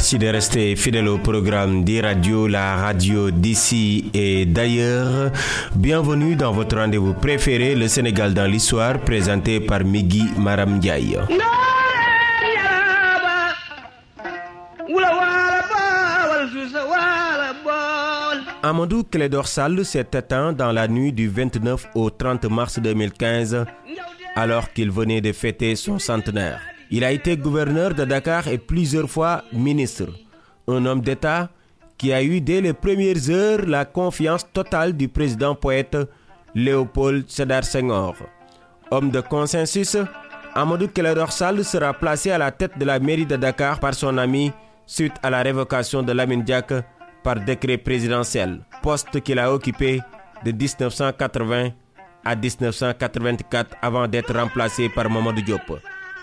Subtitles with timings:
[0.00, 5.30] Merci de rester fidèle au programme d'e-radio, la radio d'ici et d'ailleurs.
[5.76, 11.18] Bienvenue dans votre rendez-vous préféré, le Sénégal dans l'histoire, présenté par Migui Maram Ndiaye.
[18.62, 19.04] Amadou
[19.84, 23.66] s'est éteint dans la nuit du 29 au 30 mars 2015
[24.34, 26.58] alors qu'il venait de fêter son centenaire.
[26.92, 30.08] Il a été gouverneur de Dakar et plusieurs fois ministre.
[30.66, 31.48] Un homme d'État
[31.96, 35.96] qui a eu dès les premières heures la confiance totale du président poète
[36.54, 38.16] Léopold Sédar Senghor.
[38.90, 39.96] Homme de consensus,
[40.54, 44.50] Amadou Clédorsal sera placé à la tête de la mairie de Dakar par son ami
[44.84, 46.72] suite à la révocation de Lamine Diak
[47.22, 50.00] par décret présidentiel, poste qu'il a occupé
[50.44, 51.68] de 1980
[52.24, 55.78] à 1984 avant d'être remplacé par Mamadou Diop.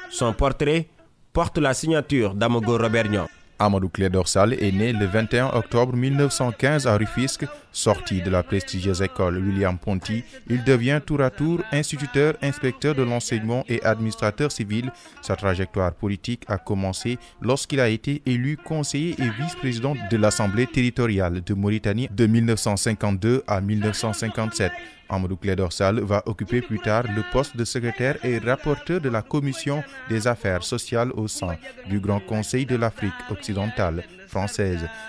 [0.09, 0.88] Son portrait
[1.34, 3.27] porte la signature d'Amogo Robert
[3.59, 7.45] Amadou Clédorsal est né le 21 octobre 1915 à Rufisque.
[7.71, 13.04] Sorti de la prestigieuse école William Ponty, il devient tour à tour instituteur, inspecteur de
[13.04, 14.91] l'enseignement et administrateur civil.
[15.21, 21.41] Sa trajectoire politique a commencé lorsqu'il a été élu conseiller et vice-président de l'Assemblée territoriale
[21.43, 24.71] de Mauritanie de 1952 à 1957.
[25.10, 29.84] Amadou Clédorsal va occuper plus tard le poste de secrétaire et rapporteur de la Commission
[30.10, 31.55] des affaires sociales au sein
[31.90, 34.04] du Grand Conseil de l'Afrique occidentale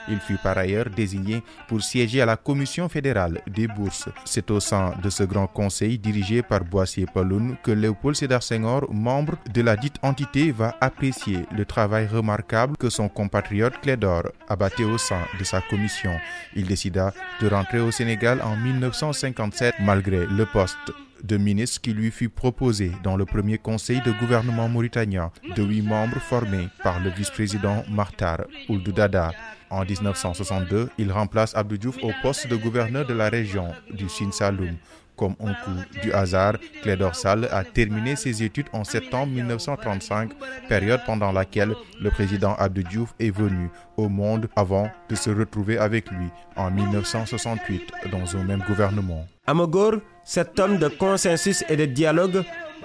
[0.08, 4.08] Il fut par ailleurs désigné pour siéger à la Commission fédérale des bourses.
[4.24, 8.92] C'est au sein de ce grand conseil dirigé par Boissier Paloun que Léopold Sédar Senghor,
[8.92, 14.56] membre de la dite entité, va apprécier le travail remarquable que son compatriote Clédor a
[14.56, 16.12] bâti au sein de sa commission.
[16.54, 22.10] Il décida de rentrer au Sénégal en 1957 malgré le poste de ministre qui lui
[22.10, 27.10] fut proposé dans le premier conseil de gouvernement mauritanien de huit membres formés par le
[27.10, 29.32] vice-président Martar Ouldou-Dada.
[29.70, 34.32] En 1962, il remplace Abdou Diouf au poste de gouverneur de la région du Sine
[34.32, 34.76] Saloum.
[35.18, 40.30] Comme un coup du hasard, Clédor Sall a terminé ses études en septembre 1935,
[40.68, 45.76] période pendant laquelle le président Abdou Diouf est venu au monde avant de se retrouver
[45.76, 49.26] avec lui en 1968 dans un même gouvernement.
[49.46, 52.44] Amogor, cet homme de consensus et de dialogue,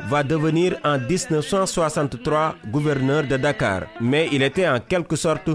[0.09, 3.83] va devenir en 1963 gouverneur de Dakar.
[4.01, 5.49] Mais il était en quelque sorte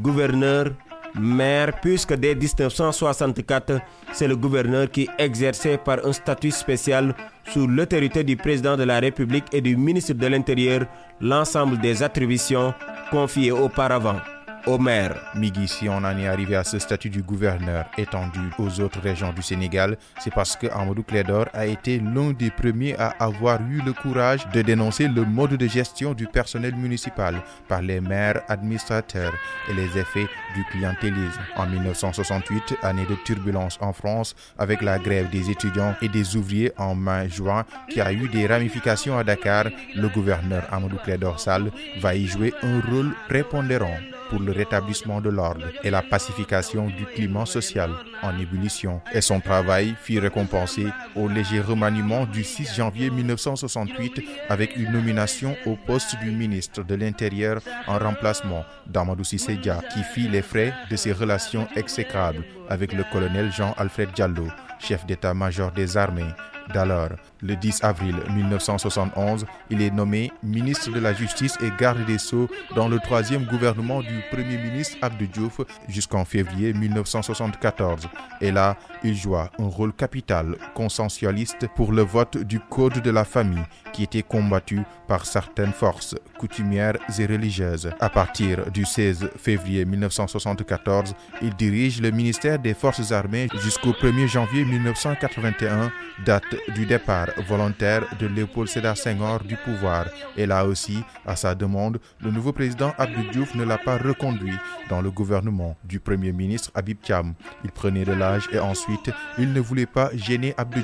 [0.00, 0.72] gouverneur
[1.20, 3.80] maire puisque dès 1964,
[4.12, 7.14] c'est le gouverneur qui exerçait par un statut spécial
[7.52, 10.86] sous l'autorité du président de la République et du ministre de l'Intérieur
[11.20, 12.74] l'ensemble des attributions
[13.10, 14.20] confiées auparavant
[14.66, 15.16] au maire.
[15.34, 19.32] Migui, si on en est arrivé à ce statut du gouverneur étendu aux autres régions
[19.32, 23.80] du Sénégal, c'est parce que Amadou Clédor a été l'un des premiers à avoir eu
[23.84, 29.32] le courage de dénoncer le mode de gestion du personnel municipal par les maires administrateurs
[29.70, 31.40] et les effets du clientélisme.
[31.56, 36.72] En 1968, année de turbulence en France avec la grève des étudiants et des ouvriers
[36.76, 42.14] en mai-juin qui a eu des ramifications à Dakar, le gouverneur Amadou Clédor Sall va
[42.14, 43.96] y jouer un rôle prépondérant
[44.28, 47.90] pour le rétablissement de l'ordre et la pacification du climat social
[48.22, 49.00] en ébullition.
[49.12, 55.56] Et son travail fit récompenser au léger remaniement du 6 janvier 1968 avec une nomination
[55.66, 60.96] au poste du ministre de l'Intérieur en remplacement d'Amadou Sissédia qui fit les frais de
[60.96, 64.48] ses relations exécrables avec le colonel Jean-Alfred Diallo,
[64.78, 66.32] chef d'état-major des armées
[66.72, 67.10] d'alors.
[67.42, 72.48] Le 10 avril 1971, il est nommé ministre de la Justice et garde des Sceaux
[72.74, 78.08] dans le troisième gouvernement du Premier ministre Abdou Diouf jusqu'en février 1974.
[78.40, 83.24] Et là, il joua un rôle capital consensualiste pour le vote du Code de la
[83.24, 83.64] famille
[83.96, 87.90] qui était combattu par certaines forces coutumières et religieuses.
[87.98, 94.28] À partir du 16 février 1974, il dirige le ministère des Forces armées jusqu'au 1er
[94.28, 95.90] janvier 1981,
[96.26, 100.08] date du départ volontaire de Léopold Sédar Senghor du pouvoir.
[100.36, 104.52] Et là aussi, à sa demande, le nouveau président Abdou Diouf ne l'a pas reconduit
[104.88, 107.34] dans le gouvernement du premier ministre Habib Thiam.
[107.64, 110.80] Il prenait de l'âge et ensuite, il ne voulait pas gêner Abdou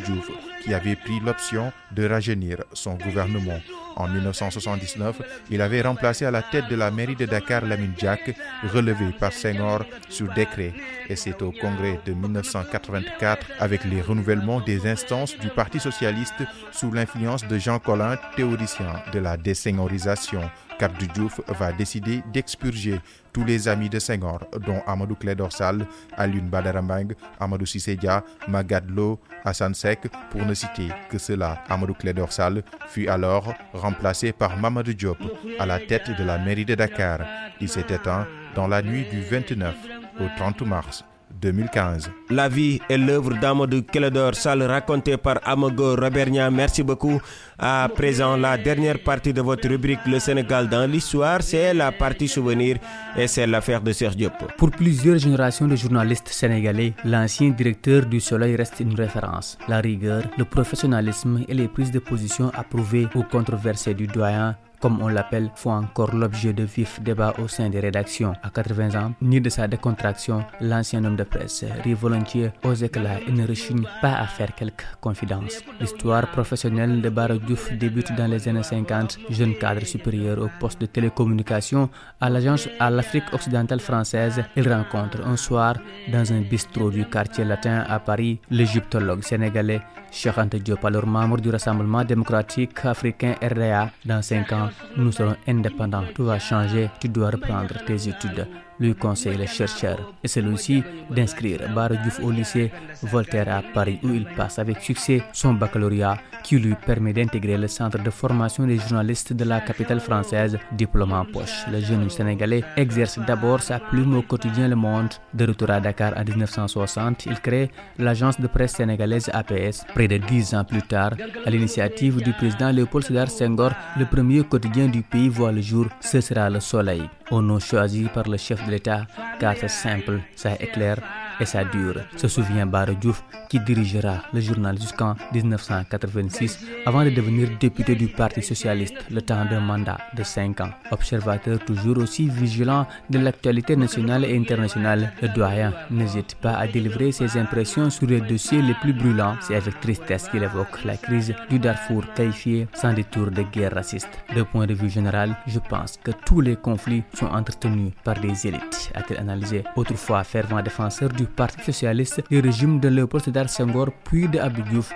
[0.65, 3.61] qui avait pris l'option de rajeunir son gouvernement.
[3.97, 8.35] En 1979, il avait remplacé à la tête de la mairie de Dakar Lamine Diak,
[8.73, 10.73] relevé par Senghor sur décret.
[11.09, 16.91] Et c'est au congrès de 1984, avec les renouvellements des instances du Parti socialiste sous
[16.91, 20.43] l'influence de Jean Collin, théoricien de la désengorisation,
[20.79, 23.01] qu'Abdou Diouf va décider d'expurger
[23.33, 25.87] tous les amis de Senghor, dont Amadou Clédorsal,
[26.17, 31.63] Alun Badarambang, Amadou Sissédia, Magadlo, Hassan Sek, pour ne citer que cela.
[31.69, 35.19] Amadou Clédorsal fut alors remplacé par Mamadou Diop
[35.59, 37.19] à la tête de la mairie de Dakar.
[37.61, 39.75] Il s'est éteint dans la nuit du 29
[40.21, 41.05] au 30 mars
[41.43, 42.11] 2015.
[42.31, 46.51] La vie et l'œuvre d'Amadou Keledor, salle racontée par Amago Robernia.
[46.51, 47.21] Merci beaucoup.
[47.59, 52.29] À présent, la dernière partie de votre rubrique Le Sénégal dans l'histoire, c'est la partie
[52.29, 52.77] souvenir
[53.17, 54.33] et c'est l'affaire de Serge Diop.
[54.57, 59.59] Pour plusieurs générations de journalistes sénégalais, l'ancien directeur du Soleil reste une référence.
[59.69, 65.01] La rigueur, le professionnalisme et les prises de position approuvées ou controversées du doyen comme
[65.01, 68.35] on l'appelle, font encore l'objet de vifs débats au sein des rédactions.
[68.43, 73.21] À 80 ans, ni de sa décontraction, l'ancien homme de presse rit volontiers aux éclats
[73.27, 75.61] et ne rechigne pas à faire quelques confidences.
[75.81, 77.35] L'histoire professionnelle de Barra
[77.79, 81.89] débute dans les années 50, jeune cadre supérieur au poste de télécommunication
[82.21, 84.43] à l'agence à l'Afrique occidentale française.
[84.57, 85.77] Il rencontre un soir
[86.13, 89.81] dans un bistrot du quartier latin à Paris l'égyptologue sénégalais
[90.13, 93.91] Cheikh Ante Diop, alors membre du Rassemblement démocratique africain RDA.
[94.05, 96.05] Dans 5 ans, nous serons indépendants.
[96.15, 96.91] Tout va changer.
[97.01, 98.47] Tu dois reprendre tes études
[98.81, 101.61] lui conseille le chercheur et celui-ci d'inscrire
[102.03, 102.71] Diouf au lycée
[103.03, 107.69] Voltaire à Paris où il passe avec succès son baccalauréat qui lui permet d'intégrer le
[107.69, 111.65] centre de formation des journalistes de la capitale française, diplôme en poche.
[111.71, 115.11] Le jeune Sénégalais exerce d'abord sa plume au quotidien Le Monde.
[115.35, 119.85] De retour à Dakar en 1960, il crée l'agence de presse sénégalaise APS.
[119.95, 121.13] Près de dix ans plus tard,
[121.47, 125.87] à l'initiative du président Léopold Sédar Senghor, le premier quotidien du pays voit le jour,
[126.01, 127.03] ce sera le soleil
[127.33, 129.07] au nom choisi par le chef de l'État,
[129.41, 130.99] car c'est simple, ça éclaire
[131.43, 132.67] et ça dure, se souvient
[133.01, 139.21] Diouf qui dirigera le journal jusqu'en 1986 avant de devenir député du Parti socialiste le
[139.23, 140.71] temps d'un mandat de 5 ans.
[140.93, 147.11] Observateur toujours aussi vigilant de l'actualité nationale et internationale, le doyen n'hésite pas à délivrer
[147.13, 149.37] ses impressions sur les dossiers les plus brûlants.
[149.41, 154.11] C'est avec tristesse qu'il évoque la crise du Darfour qualifiée sans détour de guerre raciste.
[154.35, 158.47] De point de vue général, je pense que tous les conflits sont entretenus par des
[158.47, 159.65] élites, a-t-il analysé.
[159.77, 164.63] Autrefois fervent défenseur du Parti socialiste, le régime de Léopold Sédar Senghor puis de Abdou
[164.63, 164.93] Diouf,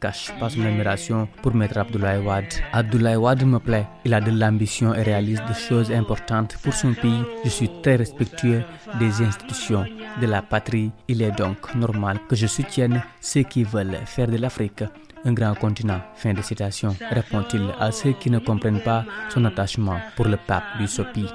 [0.00, 2.54] cache pas son admiration pour Maître Abdoulaye Wade.
[2.72, 6.94] Abdoulaye Wade me plaît, il a de l'ambition et réalise des choses importantes pour son
[6.94, 7.22] pays.
[7.44, 8.62] Je suis très respectueux
[8.98, 9.84] des institutions
[10.20, 10.90] de la patrie.
[11.08, 14.84] Il est donc normal que je soutienne ceux qui veulent faire de l'Afrique
[15.24, 16.00] un grand continent.
[16.14, 16.94] Fin de citation.
[17.10, 21.26] Répond-il à ceux qui ne comprennent pas son attachement pour le pape du Sopi?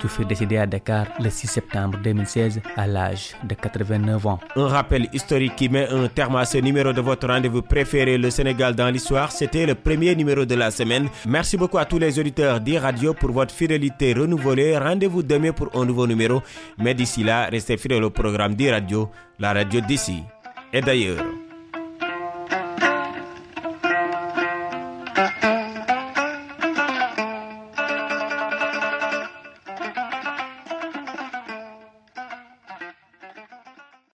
[0.00, 4.40] Diouf est décédé à Dakar le 6 septembre 2016 à l'âge de 89 ans.
[4.56, 8.30] Un rappel historique qui met un terme à ce numéro de votre rendez-vous préféré, le
[8.30, 9.32] Sénégal dans l'histoire.
[9.32, 11.08] C'était le premier numéro de la semaine.
[11.26, 14.76] Merci beaucoup à tous les auditeurs d'e-radio pour votre fidélité renouvelée.
[14.78, 16.42] Rendez-vous demain pour un nouveau numéro.
[16.78, 20.22] Mais d'ici là, restez fidèles au programme d'e-radio, la radio d'ici
[20.72, 21.41] et d'ailleurs.